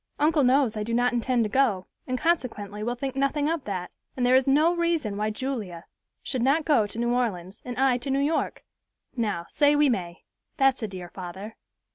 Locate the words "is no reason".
4.35-5.15